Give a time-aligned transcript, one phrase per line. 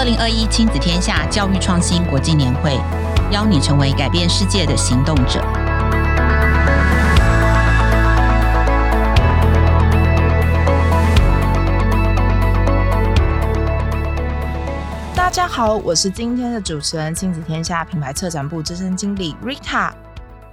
[0.00, 2.74] 二零二一亲子天下教育创新国际年会，
[3.30, 5.44] 邀你成为改变世界的行动者。
[15.14, 19.90] 大家好，我是今天的主持人，亲子天下品牌策展部资深经理 Rita。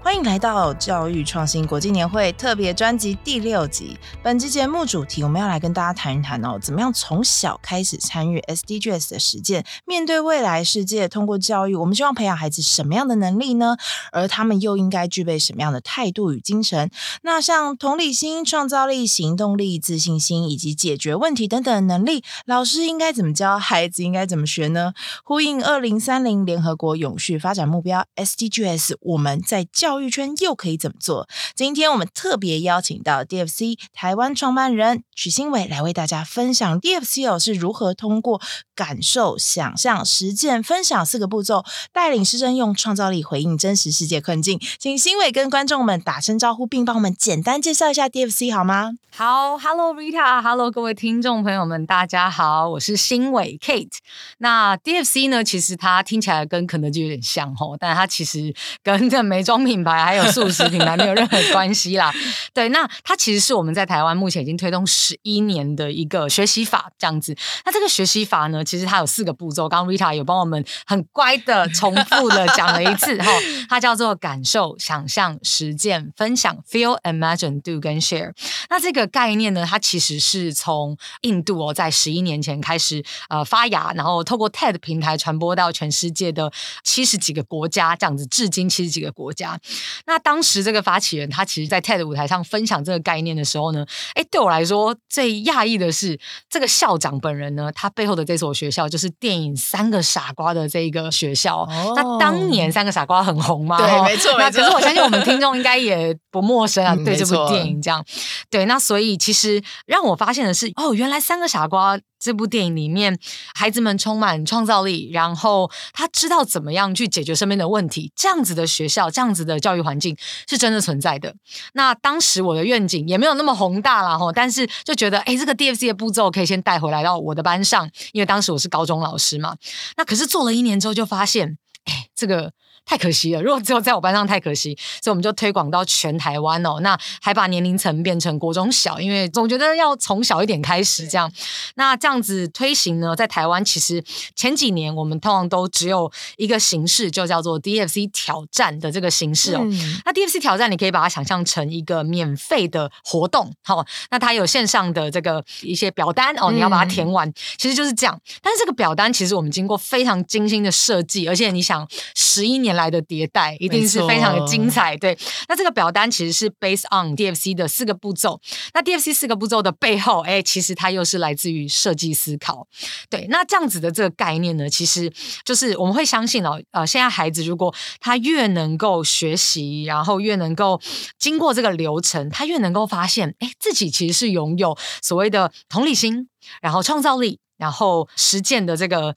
[0.08, 3.98] 欢迎来到教育创新国际年会特别专辑第六集。
[4.24, 13.76] 本集节目主题，我们要来跟大家谈一谈哦，怎么样从小开始参与 SDGs 的实践，面对未来世界，通过教育，我们希望培养孩子什么样的能力呢？
[14.14, 16.90] 而他们又应该具备什么样的态度与精神？
[17.24, 23.60] 那像同理心、创造力、行动力、自信心以及解决问题等等能力，老师应该怎么教？
[23.60, 24.94] 孩子应该怎么学呢？
[25.26, 31.28] 呼应二零三零联合国永续发展目标 SDGs，我们在教教育圈又可以怎么做？
[31.56, 38.40] 今天我们特别邀请到 DFC 台湾创办人许新伟来为大家分享 DFC 哦是如何通过
[38.76, 44.62] 感受、想象、实践、分享四个步骤，带领师生用创造力回应真实世界困境。
[44.78, 48.92] 请新伟跟观众们打声招呼，并帮我们简单介绍一下 DFC 好吗？
[49.10, 53.98] 好，Hello Rita，Hello 各位听众朋友们，大家好，我是新伟 Kate。
[54.38, 62.14] 那 DFC 呢，其实它听起来跟肯德基有点像哦，但它其实跟这美妆品牌还有素食品牌没有任何关系啦。
[62.54, 67.36] 对，那它其实是我们在台湾目前已经推动十一年的一个学习法，这样子。
[67.66, 73.32] 那这个学习法呢，其实它有四个步骤，刚刚 Rita 有帮我们很乖的重复的讲了一次 哈，
[73.70, 78.34] 它叫做感受、想象、实践、分享 （Feel, Imagine, Do 跟 Share）。
[78.70, 86.52] 那这个概念呢，它其实是从印度哦，在十一年前开始呃发芽，然后透过 TED 平台传播到全世界的
[86.84, 89.60] 七十几个国家，这样子，至今七十几个国家。
[90.06, 101.62] 那当时这个发起人他其实，在 TED 舞台上分享这个概念的时候呢，哎，对我来说最讶异的是，这个校长本人呢，他背后的这所学校就是电影《三个傻瓜》的这一个学校。
[101.62, 103.78] 哦、那当年《三个傻瓜》很红嘛？
[103.78, 104.62] 对，没错，没错。
[104.62, 108.04] 可是我相信我们听众应该也不陌生啊，对这部电影这样。
[108.50, 113.18] 对，那所以其实让我发现的是，哦，原来《三个傻瓜》这部电影里面，
[113.54, 118.12] 孩子们充满创造力，然后他知道怎么样去解决身边的问题。
[118.16, 120.16] 这样子的学校，这样子的教育环境
[120.50, 121.34] 是真的存在的。
[121.74, 129.56] 那当时我的愿景也没有那么宏大啦齁，但是就觉得，哎，这个 DFC 的步骤可以先带回来到我的班上，因为当时我是高中老师嘛。
[129.96, 132.54] 那可是做了一年之后，就发现，哎，这个。
[132.88, 136.80] 太可惜了，如果只有在我班上太可惜，所以我们就推广到全台湾哦。
[136.80, 141.30] 那还把年龄层变成国中小，因为总觉得要从小一点开始这样。
[141.76, 144.02] 那这样子推行呢，在台湾其实
[144.36, 149.60] 前几年我们通常都只有一个形式，就叫做 DFC 挑战的这个形式哦。
[149.64, 158.18] 嗯、那 DFC 挑战你可以把它想象成一个免费的活动，好，那它有线上的这个一些表单哦，你要把它填完，嗯、其实就是这样。
[158.42, 165.18] 但是这个表单其实我们经过非常精心的设计，而且你想十一年来的迭代一定是非常的精彩，对。
[165.50, 168.40] 那这个表单其实是 based on DFC 的四个步骤。
[168.74, 172.66] 那 DFC 四个步骤的背后，哎，其实它又是来自于设计思考。
[173.10, 175.12] 对，那这样子的这个概念呢，其实
[175.44, 180.80] 就是我们会相信哦，呃，现在孩子如果他越能够学习，然后越能够
[181.20, 186.30] 经过这个流程，他越能够发现，哎，自己其实是拥有所谓的同理心，
[186.62, 189.16] 然后创造力，然后实践的这个。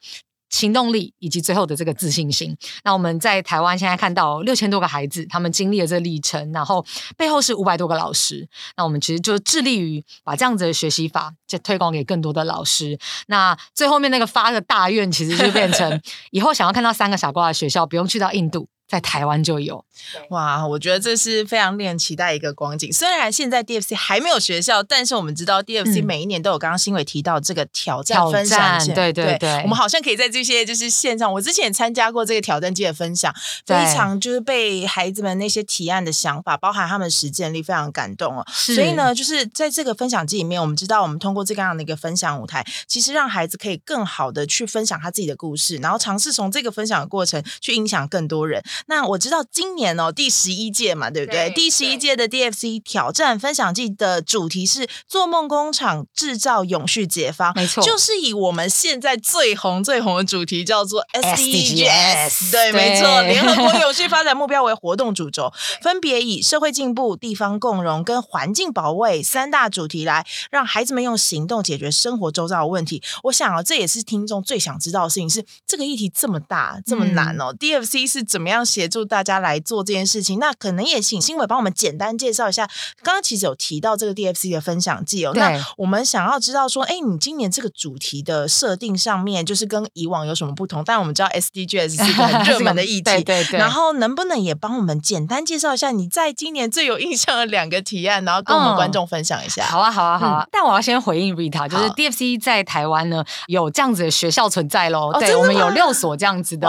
[0.51, 2.55] 行动力以及最后的这个自信心。
[2.85, 6.85] 那我们在台湾现在看到六千多个孩子，他们经历了这个历程，然后
[7.17, 8.47] 背后是五百多个老师。
[8.77, 12.99] 那我们其实就致力于把这样子的学习法，就推广给更多的老师。
[13.29, 16.01] 那最后面那个发的大愿，其实就变成
[16.31, 18.69] 以后想要看到三个傻瓜的学校，不用去到印度。
[18.91, 19.85] 在台湾就有
[20.31, 22.93] 哇，我觉得这是非常令人期待一个光景。
[22.93, 33.33] 虽然现在 DFC 还没有学校，但是我们知道 DFC 每一年都有刚刚新伟提到这个挑战分享，对对对，我们好像可以在这些就是线上，我之前也参加过这个挑战季的分享，
[33.65, 38.45] 非常就是被孩子们那些提案的想法，包含他们实践力，非常感动哦。
[38.53, 48.61] 所以呢，就是在这个分享季里面，我们知道我们通过这样的一个分享舞台，其实让孩子可以更好的去分享他自己的故事，然后尝试从这个分享的过程去影响更多人。
[48.87, 51.49] 那我知道今年哦，第十一届嘛，对不对？
[51.49, 73.03] 对，第十一届的 DFC 挑战分享季的主题是“做梦工厂，制造永续解方”，没错，就是以我们现在最红最红的主题叫做 SDGs，对，没错， 联合国永续发展目标为活动主轴，分别以社会进步、地方共荣跟环境保卫三大主题来让孩子们用行动解决生活周遭的问题。
[73.25, 80.39] 我想啊，这也是听众最想知道的事情是：这个议题这么大这么难哦，嗯，DFC 是怎么样协助大家来做这件事情。
[80.39, 82.67] 那可能也请新伟帮我们简单介绍一下。
[83.03, 90.83] 刚刚其实有提到这个 DFC 的分享季哦，那我们想要知道说，哎，你今年这个主题的设定上面，就是跟以往有什么不同？
[90.85, 93.59] 但我们知道 SDGs 是一个很 热门的议题，对对对。
[93.59, 99.65] 然后能不能也帮我们简单介绍一下你在今年最有印象的两个提案，然后跟我们观众分享一下？
[99.65, 100.47] 好啊，好啊，好啊。
[100.53, 105.13] 但我要先回应 Rita，就是 DFC 在台湾呢有这样子的学校存在喽。
[105.19, 106.67] 对，我们有六所这样子的，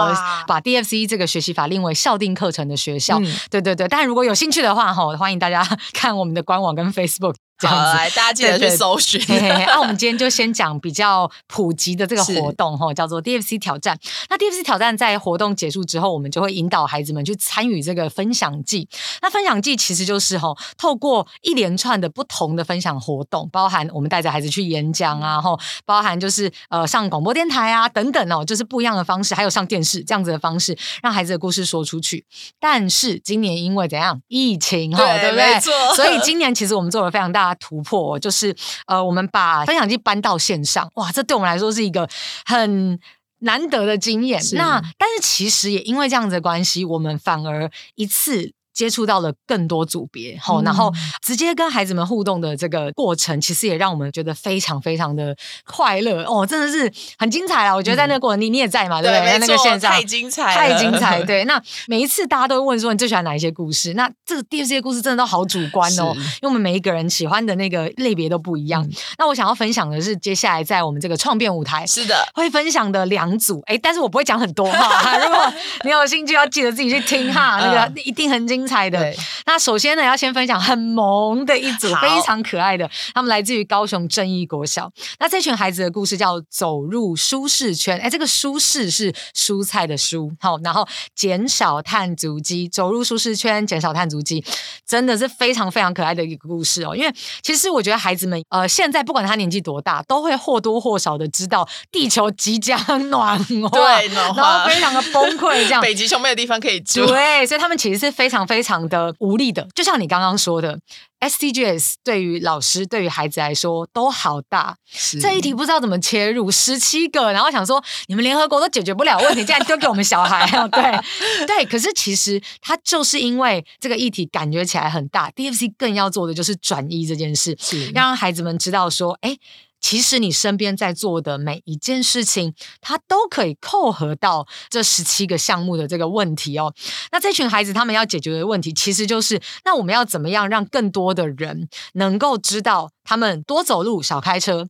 [0.48, 3.20] 把 DFC 这个学习法令为校定课程的学校。
[3.50, 3.88] 对对对。
[3.88, 7.36] 但如果有兴趣的话，哈，欢迎大家 看我们的官网跟 Facebook。
[7.68, 9.22] 好，来大家记得去搜寻。
[9.28, 13.98] 那我们今天就先讲比较普及的这个活动哈，叫做 DFC 挑战。
[14.30, 18.88] 那 DFC 挑战在活动结束之后，我们就会引导孩子们去参与这个分享季。
[19.22, 32.26] 那分享季其实就是哈，透过一连串的不同的分享活动，包含我们带着孩子去演讲啊，哈，包含就是呃上广播电台啊等等哦，就是不一样的方式，还有上电视这样子的方式，让孩子的故事说出去。
[32.60, 35.60] 但是今年因为怎样疫情哈，对不对？
[35.96, 37.51] 所以今年其实我们做了非常大。
[37.56, 38.56] 突破就是
[38.88, 42.10] 呃，我们把分享机搬到线上，哇，这对我们来说是一个
[42.46, 43.00] 很
[43.40, 44.42] 难得的经验。
[44.54, 48.54] 那但是其实也因为这样子的关系，我们反而一次。
[48.74, 50.92] 接触到了更多组别，好，然后
[51.22, 55.36] 直接跟孩子们互动的这个过程，其实也让我们觉得非常非常的
[55.66, 57.76] 快乐哦，真的是很精彩啊！
[57.76, 59.32] 我觉得在那个过程，你你也在嘛，对不对？
[59.32, 61.22] 在那个线上太精彩，太精彩。
[61.26, 63.94] 对，那每一次大家都会问说，你最喜欢哪一些故事？
[63.94, 68.88] 那这个 DFC 的故事真的都好主观哦，因为我们每一个人喜欢的那个类别都不一样。
[69.18, 75.18] 那我想要分享的是，接下来在我们这个创变舞台，是的，会分享的两组，哎，但是我不会讲很多哈。
[75.18, 75.54] 如果
[75.84, 79.14] 你有兴趣，要记得自己去听哈， 那个一定很精彩的。
[79.46, 84.92] 那首先呢，要先分享很萌的一组，非常可爱的，他们来自于高雄正义国小。
[85.20, 94.44] 那这群孩子的故事叫走入舒适圈，哎，这个舒适是蔬菜的蔬，好，然后减少碳足迹，走入舒适圈，减少碳足迹，
[94.88, 96.96] 真的是非常非常可爱的一个故事哦。
[96.96, 102.80] 因为其实我觉得孩子们，呃，现在不管他年纪多大，都会或多或少的知道地球即将
[103.10, 110.78] 暖化，对，暖化，然后非常的崩溃，这样， 北极熊没有地方可以住，对，所以他们其实是非常非常的无力的，就像你刚刚说的
[111.22, 114.76] ，SDGs 对于老师、对于孩子来说都好大。
[115.22, 121.66] 这一题不知道怎么切入，十七个，然后想说你们联合国都解决不了问题，竟然丢给我们小孩， 对对。
[121.66, 127.58] 可是其实他就是因为这个议题感觉起来很大，DFC 更要做的就是转移这件事，
[127.94, 129.38] 让孩子们知道说，哎。
[129.82, 136.74] 其实你身边在做的每一件事情，它都可以扣合到这十七个项目的这个问题哦。
[137.12, 144.70] 那这群孩子他们要解决的问题，其实就是那我们要怎么样让更多的人能够知道，他们多走路、少开车、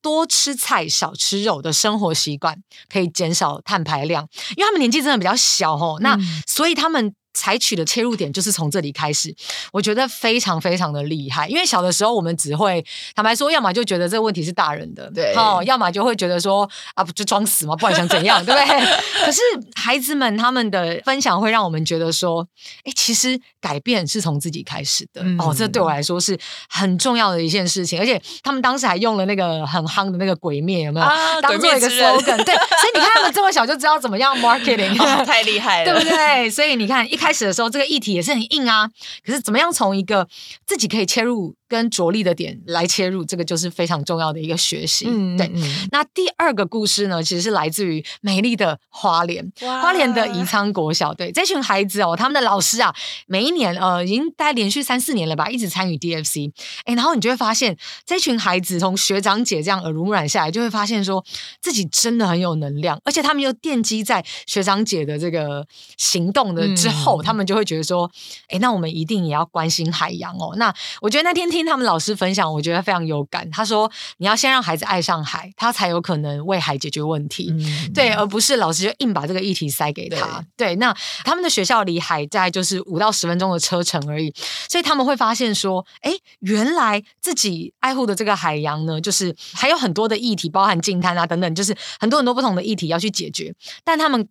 [0.00, 4.28] 多吃菜、少吃肉的生活习惯，可以减少碳排量。
[4.56, 6.16] 因为他们年纪真的比较小哦，那
[6.46, 7.14] 所以他们。
[7.34, 9.34] 采取的切入点就是从这里开始，
[9.72, 11.48] 我觉得非常非常的厉害。
[11.48, 12.84] 因为小的时候我们只会
[13.14, 17.74] 坦白说，要么就觉得这个问题是大人的，对，哦，要么就会觉得说啊，不就装死吗？
[17.74, 18.80] 不管想怎样， 对不对？
[19.24, 19.40] 可是
[19.74, 22.46] 孩子们他们的分享会让我们觉得说，
[22.84, 25.22] 哎，其实改变是从自己开始的。
[25.22, 26.38] 嗯、哦，这对我来说是
[26.68, 27.98] 很重要的一件事情。
[27.98, 31.06] 而且他们当时还用了那个很夯的那个鬼灭，有没有？
[31.06, 32.44] 啊、当做一个 slogan。
[32.44, 36.50] 对，所以你看他们这么小就知道怎么样 marketing，、哦、太厉害了， 对不对？
[36.50, 37.21] 所以你看一。
[37.22, 38.90] 开始的时候，这个议题也是很硬啊。
[39.24, 40.28] 可是怎么样从一个
[40.66, 45.06] 自己可以切入跟着力的点来切入，这个就是非常重要的一个学习。
[45.08, 45.50] 嗯，对。
[45.90, 51.14] 那第二个故事呢，其实是来自于美丽的花莲，哇花莲的宜昌国小。
[51.14, 52.94] 对，这群孩子哦，他们的老师啊，
[53.26, 56.52] 每一年呃，已经大概连续三四年了吧，一直参与 DFC。
[56.84, 61.24] 哎，然后你就会发现，这群孩子从学长姐这样耳濡目染下来，就会发现说
[61.62, 67.20] 自己真的很有能量，而且他们又奠基在学长姐的这个行动的之后。
[67.20, 68.10] 嗯他们就会觉得说，
[68.48, 70.56] 哎，那我们一定也要关心海洋哦。
[70.56, 73.48] 那我觉得那天听他们老师分享，我觉得非常有感。
[73.50, 77.50] 他说，你要先让孩子爱上海，他才有可能为海解决问题。
[77.50, 80.44] 嗯、对，而不是老师就硬把这个议题塞给他。
[80.56, 84.32] 对，对，那他们的学校离海在就是五到十分钟的车程而已，
[84.68, 93.54] 所以他们会发现说，哎，原来自己爱护的这个海洋呢，就是还有很多的议题，包含净滩啊等等，就是很多很多不同的议题要去解决，
[93.84, 94.28] 但他们。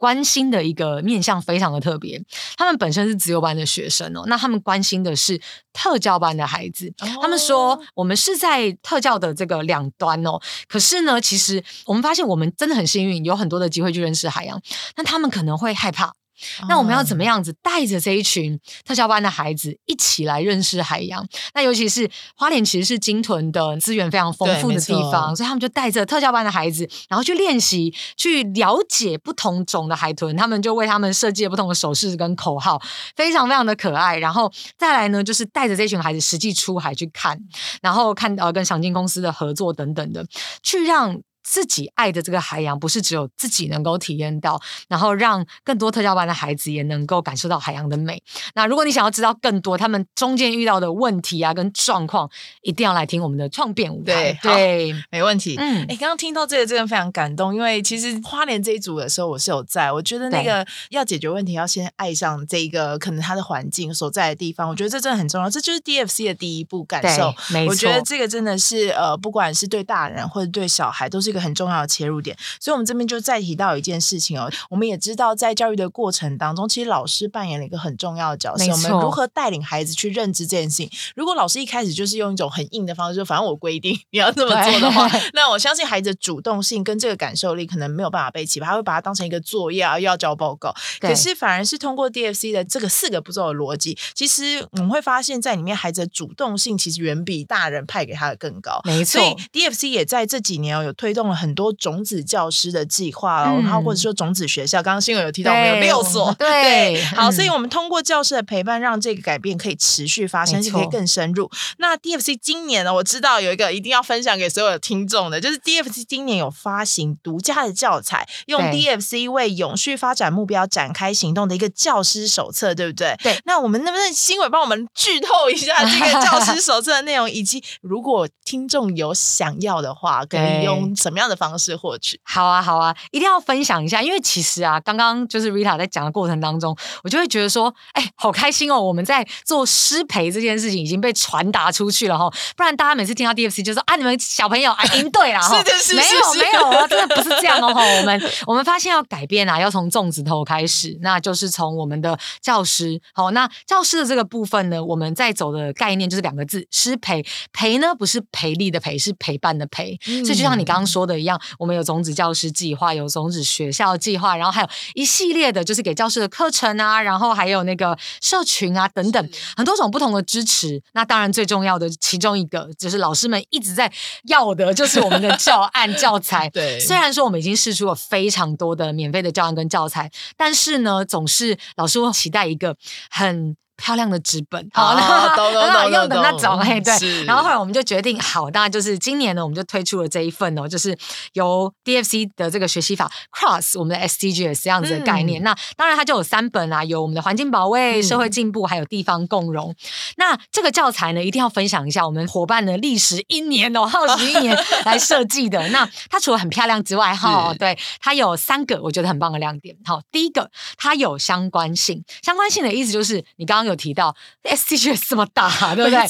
[0.00, 2.18] 关心的一个面向非常的特别，
[2.56, 5.38] 他们本身是自由班的学生哦，那他们关心的是
[5.74, 6.90] 特教班的孩子。
[7.20, 14.58] 他们说，我们是在特教的这个两端哦，可是呢，其实我们发现我们真的很幸运，有很多的机会去认识海洋，
[14.96, 16.14] 那他们可能会害怕。
[16.62, 21.26] 哦、那我们要怎么样子带着这一群特教班的孩子一起来认识海洋？
[21.54, 32.80] 那尤其是花莲其实是鲸豚的资源非常丰富的地方，所以他们就带着特教班的孩子，然后去练习，去了解不同种的海豚，他们就为他们设计了不同的手势跟口号，
[33.16, 34.18] 非常非常的可爱。
[34.18, 37.38] 然后再来呢，就是带着这群孩子实际出海去看，
[37.82, 40.24] 然后看呃跟赏鲸公司的合作等等的，
[40.62, 41.20] 去让。
[41.42, 48.22] 自己爱的这个海洋，不是只有自己能够体验到，然后让更多特教班的孩子也能够感受到海洋的美。
[48.54, 52.30] 那如果你想要知道更多他们中间遇到的问题啊，跟状况，
[52.62, 54.32] 一定要来听我们的创变舞台。
[54.34, 55.56] 对，对，没问题。
[55.58, 65.48] 嗯，哎，刚刚听到这个真的非常感动，因为其实花莲这一组的时候，我是有在，我觉得那个要解决问题，要先爱上这一个可能他的环境所在的地方，我觉得这真的很重要。
[65.48, 67.32] 这就是 DFC 的第一步感受。
[67.50, 71.40] 没错，我觉得这个真的是呃，不管是对大人或者对小孩，都是一个。
[71.40, 74.52] 很重要的切入点，所以我们这边就再提到一件事情哦。
[74.68, 78.70] 我们也知道，在教育的过程当中，其实老师扮演了一个很重要的角色。
[78.70, 80.90] 我们如何带领孩子去认知这件事情？
[81.16, 90.74] 如果老师一开始就是用一种很硬的方式，就反正我规定你要这么做的话，那我相信孩子的主动性跟这个感受力可能没有办法被启发，他会把它当成一个作业啊，又要交报告。
[91.00, 98.82] 可是反而是通过 DFC 的这个四个步骤的逻辑，其实我们会发现，在里面孩子的主动性其实远比大人派给他的更高。
[98.84, 111.50] 没错，所以 DFC 也在这几年有推动了很多种子教师的计划哦，然后或者说种子学校，刚刚新闻有提到我们有六所， 对，对好，所以我们通过教师的陪伴，让这个改变可以持续发生，是可以更深入。
[111.78, 123.16] 那 DFC 今年呢，我知道有一个一定要分享给所有的听众的，就是 DFC 今年有发行独家的教材，用 DFC 为永续发展目标展开行动的一个教师手册，对不对？
[123.22, 123.38] 对。
[123.44, 132.20] 那我们能不能新伟帮我们剧透一下这个教师手册的内容，以及如果听众有想要的话，可以 用什么样的方式获取？
[132.24, 138.80] 好啊，好啊，一定要分享一下，因为其实啊，刚刚就是 Rita 在讲的过程当中，我就会觉得说，哎、欸，好开心哦！
[138.80, 153.00] 我们在做失陪这件事情已经被传达出去了哈，不然大家每次听到 DFC 就说啊，你们小朋友啊， 赢对了哈，是的是没有没有啊，真的不是这样哦哈，我们我们发现要改变啊，要从粽子头开始，那就是从我们的教师。
[153.12, 157.24] 好，那教师的这个部分呢，我们在走的概念就是两个字，失陪。
[157.52, 159.98] 陪呢不是陪力的陪，是陪伴的陪。
[160.06, 170.82] 嗯、所以就像你刚刚说的一样，我们有种子教师计划，有种子学校计划，然后还有一系列的，就是给教师的课程啊，然后还有那个社群啊等等，很多种不同的支持。
[170.92, 173.90] 那当然最重要的其中一个，就是老师们一直在
[174.24, 176.48] 要的，就是我们的教案教材。
[176.54, 182.76] 对，虽然说我们已经试出了非常多的免费的教案跟教材，但是呢，总是老师会期待一个
[183.10, 183.56] 很。
[183.80, 187.24] 漂亮的纸本，好，很好 用的那种，哎，对。
[187.24, 190.96] 然后后来我们就决定，好，那就是今年呢，我们就推出了这一份哦，就是
[191.32, 195.40] 由 DFC 的这个学习法 Cross 我们的 SDGs 这样子的概念。
[195.40, 199.70] 嗯、那当然它就有三本啊，有我们的环境保卫、社会进步，还有地方共融。
[199.70, 199.76] 嗯、
[200.18, 205.66] 那这个教材呢，一定要分享一下，我们伙伴的历时一年哦，耗时一年 来设计的。
[205.68, 209.74] 那它除了很漂亮之外，哈，对，它有三个我觉得很棒的亮点。
[209.86, 213.69] 好，第一个，它有相关性，相关性的意思就是你刚刚。
[213.70, 216.00] 有提到 SDGs 这么大，对不对？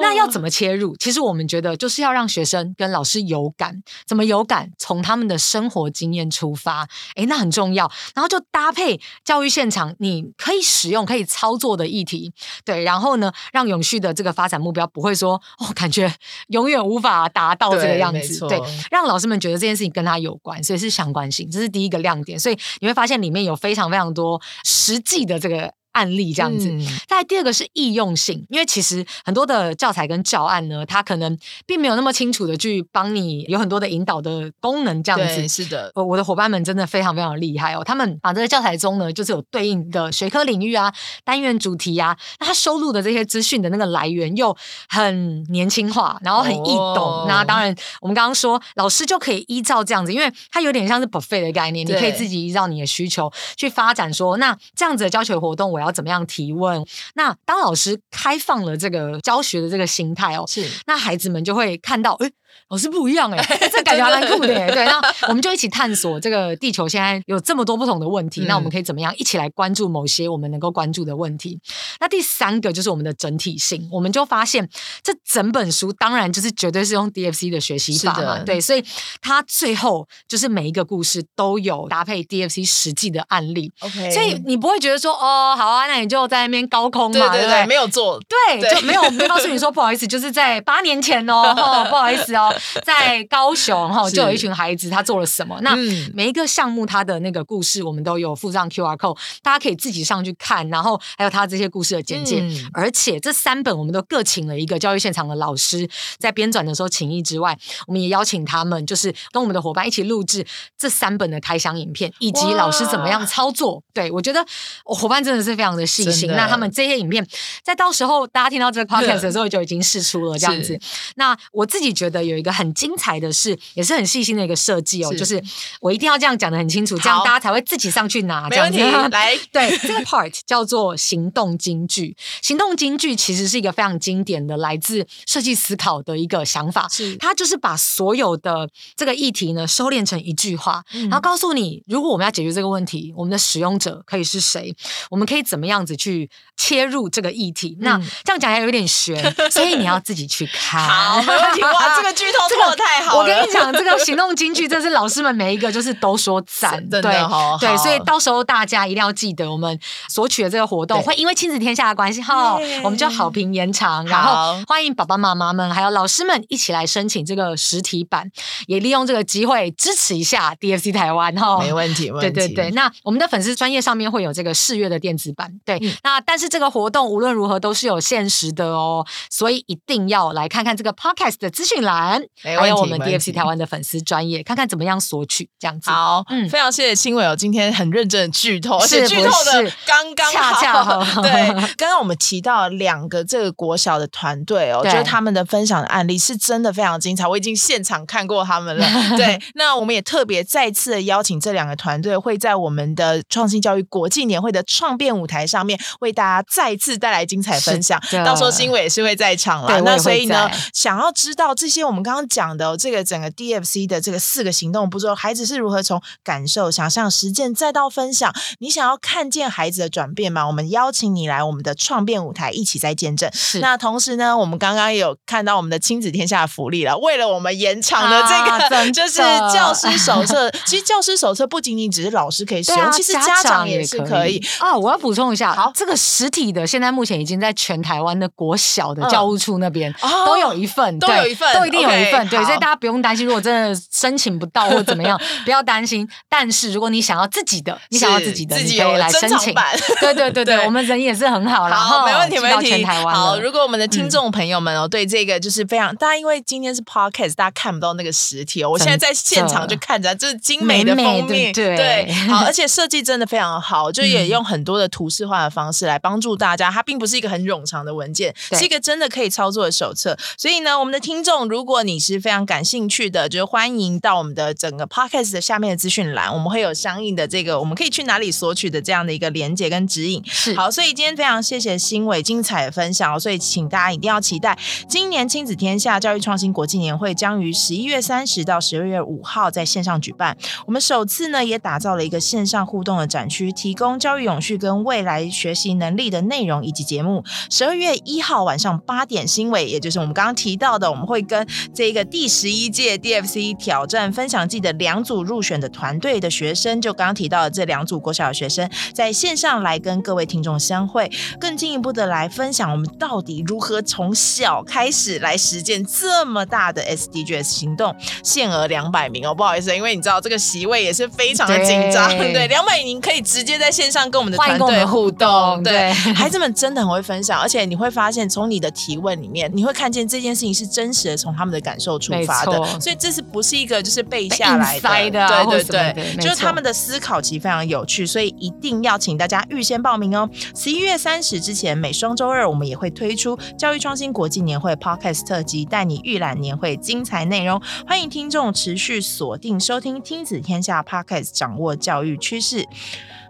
[0.00, 0.96] 那要怎么切入？
[0.96, 4.70] 其实我们觉得就是要让学生跟老师有感，怎么有感？
[4.78, 7.90] 从他们的生活经验出发，诶，那很重要。
[8.14, 12.32] 然后就搭配教育现场，你可以使用、可以操作的议题，
[12.64, 12.82] 对。
[12.82, 16.12] 然后呢，让永续的这个发展目标不会说哦，感觉
[16.48, 18.60] 永远无法达到这个样子，对。
[18.90, 22.38] 让老师们觉得这件事情跟他有关，所以是相关性，这是第一个亮点。
[22.38, 25.72] 所以你会发现里面有非常非常多实际的这个。
[25.92, 35.46] 案例这样子，嗯、再来第二个是易用性，因为其实很多的教材跟教案呢，它可能并没有那么清楚的去帮你有很多的引导的功能这样子。
[35.46, 40.90] 是的，我的伙伴们真的非常非常厉害哦，他们把这个教材中呢，就是有对应的学科领域啊、
[41.24, 44.56] 单元主题啊，那他收录的这些资讯的那个来源又
[44.88, 46.96] 很年轻化，然后很易懂。
[46.96, 55.81] 哦、那当然，我们刚刚说老师就可以依照这样子，因为它有点像是 buffet 的概念，你可以自己依照你的需求去发展说，说那这样子的教学活动我。
[55.82, 56.84] 要怎么样提问？
[57.14, 62.30] 那当老师开放了这个教学的这个心态哦，是那孩子们就会看到，诶
[62.72, 64.66] 老师不一样哎、欸， 这感觉还蛮酷的哎。
[64.70, 64.98] 对，那
[65.28, 71.60] 我们就一起探索这个地球现在有这么多不同的问题，嗯、那我们可以怎么样一起来关注某些我们能够关注的问题？
[72.00, 74.66] 那第三个就是我们的整体性，我们就发现
[75.02, 78.82] 这整本书当然就是绝对是用 DFC 的学习法嘛，的对，所以
[79.20, 92.50] 它最后就是每一个故事都有搭配 DFC 实际的案例，OK，所以你不会觉得说哦，好啊，那你就在那边高空嘛，对对对，对对没有做，对，对就没有没告诉你说不好意思，就是在八年前哦， 哦不好意思哦。
[92.76, 95.58] 哦，在高雄哈就有一群孩子，他做了什么？
[95.62, 95.76] 那
[96.14, 102.40] 每一个项目他的那个故事，我们都有附上 QR code，大家可以自己上去看，然后还有他这些故事的简介。
[102.40, 105.88] 嗯、而且这三本我们都各请了一个教育现场的老师，
[106.18, 110.44] 在编纂的时候请益之外，我们也邀请他们，就是跟我们的伙伴一起录制
[110.76, 113.82] 这三本的开箱影片，以及老师怎么样操作。
[113.92, 114.44] 对，我觉得
[114.84, 116.30] 我伙伴真的是非常的细心。
[116.32, 117.26] 那他们这些影片，
[117.62, 120.78] 在到时候大家听到这个 podcast 的时候，就已经试出了这样子。
[121.16, 125.40] 那我自己觉得有一个很精彩的是，也是很细心的一个设计哦，就是
[125.80, 128.50] 我一定要这样讲的很清楚，这样大家才会自己上去拿。
[128.50, 128.78] 这样子。
[129.12, 132.16] 来，对，这个 part 叫做行动金句。
[132.42, 144.74] 行动金句其实是一个非常经典的来自设计思考的一个想法，是它就是把所有的这个议题呢收敛成一句话，然后告诉你，如果我们要解决这个问题，我们的使用者可以是谁，
[145.10, 147.76] 我们可以怎么样子去切入这个议题。
[147.80, 150.82] 那这样讲起来有点悬，所以你要自己去看。
[150.82, 151.62] 好，没问题。
[151.62, 153.20] 哇，这个剧透做得太好了。
[153.20, 168.30] 我跟你讲，这个 行动金句，这是老师们每一个就是都说赞，对对，所以到时候大家一定要记得，我们索取的这个活动会因为亲子天下的关系哈，我们就好评延长，然后欢迎爸爸妈妈们还有老师们一起来申请这个实体版，
[168.66, 171.58] 也利用这个机会支持一下 DFC 台湾哈。
[171.60, 172.70] 没问题，对对对。
[172.72, 175.78] 那我们的粉丝专业上面会有这个试阅的电子版，对。
[176.02, 185.90] 那但是这个活动无论如何都是有限时的哦，所以一定要来看看这个 podcast 的资讯栏，还有我们 DFC 台湾的粉丝专业，看看怎么样索取这样子。
[185.90, 190.32] 好，嗯，非常谢谢亲伟哦，今天很认真的剧透，而且剧透的刚刚好。
[190.32, 191.22] 恰恰好。
[191.22, 191.30] 对，
[191.76, 198.86] 刚刚我们提到两个这个国小的团队哦，就是他们的分享的案例是真的非常精彩，我已经现场看过他们了。
[199.16, 208.00] 对，那我们也特别再次的邀请这两个团队会在我们的创新教育国际年会的创变舞台上面为大家再次带来精彩分享。
[208.24, 209.80] 到时候新伟也是会在场了。
[209.82, 220.46] 那所以呢，想要知道这些我们刚刚讲的这个整个 DFC 的这个四个行动步骤，孩子是如何从感受、想象、实践再到分享，你想要看见孩子的转变吗？
[220.46, 223.30] 我们邀请你来我们的创变舞台一起再见证。
[223.32, 223.60] 是。
[223.60, 229.18] 那同时呢，我们刚刚也有看到我们的亲子天下的福利了，为了我们延长的这个、啊、就是
[229.52, 230.50] 教师手册。
[230.66, 234.76] 其实教师手册不仅仅只是老师可以使用，啊、其实家长也是可以啊。
[234.76, 242.28] 我要补充一下，好，这个实体的现在目前已经在全台湾的国小的教务处那边、嗯、都有一份，都有一份，都一定有一份。
[242.28, 246.08] 对，所以大家不用担心，如果真的申请不到或怎么样， 不要担心。
[246.28, 249.54] 但是如果你想要自己的，你想要自己的，自己可以来申请。
[250.00, 252.84] 对对对对，对我们人也是很好，然后没问题没问题。
[252.84, 270.16] 好，如果我们的听众朋友们哦，对这个就是非常，大家因为今天是 podcast，大家看不到那个实体哦，我现在在现场就看着，就是精美的封面，对，好， 而且设计真的非常好，就也用很多的图示化的方式来帮助大家，它并不是一个很冗长的文件，是一个真的可以操作的手册。
[270.36, 280.22] 所以呢，我们的听众，如果你是非常感兴趣的，就是欢迎到我们的整个 podcast 的下面的资讯栏，我们会有相应的这个我们可以去哪里索取的这样的一个连接跟指引。
[280.26, 290.36] 是，好，所以今天非常谢谢新伟精彩的分享，所以请大家一定要期待今年亲子天下教育创新国际年会将于十一月三十到十二月五号在线上举办。
[290.66, 297.24] 我们首次呢也打造了一个线上互动的展区，提供教育永续跟未来学习能力的内容以及节目。
[297.50, 317.96] 十二月一号晚上八点，新伟也就是我们刚刚提到的，我们会跟这个第十一届 DFC 挑战分享季的两组入选的团队的学生，就刚刚提到的这两组国小的学生，在线上来跟各位听众相会，更进一步的来分享我们到底如何从小开始来实践这么大的 SDGs 行动。
[318.22, 334.78] 限额两百名哦，不好意思，因为你知道这个席位也是非常的紧张，对， 两百名可以直接在线上跟我们的团队互动，对，对 孩子们真的很会分享，而且你会发现从你的提问里面，你会看见这件事情是真实的，从他们的感受出发的，所以这是不是一个就是背下来
[335.10, 335.24] 的？
[335.24, 340.28] 啊、对对对，就是他们的思考其实非常有趣，所以一定要请大家预先报名哦。
[340.54, 347.60] 十一月三十之前，每双周二我们也会推出教育创新国际年会 Podcast 特辑，带你预览年会精彩内容。
[347.86, 352.66] 欢迎听众持续锁定收听听子天下 Podcast，掌握教育趋势。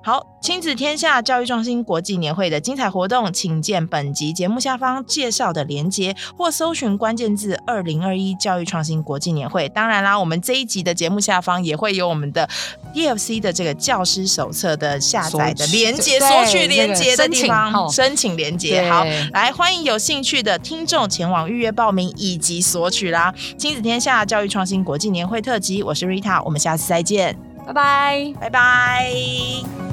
[0.04, 9.68] 好，亲子天下教育创新国际年会的精彩活动，请见本集节目下方介绍的连接，或搜寻关键字“二零二一教育创新国际年会”。
[9.70, 12.48] 当然啦，我们这一集的节目下方也会有我们的
[12.92, 18.90] DFC 的这个教师手册的下载的连接，索取连接的地方，申请连接。
[18.90, 23.32] 好，来欢迎有兴趣的听众前往预约报名以及索取啦！
[23.56, 29.91] 亲子天下教育创新国际年会特辑，我是 Rita，我们下次再见，拜拜，拜拜。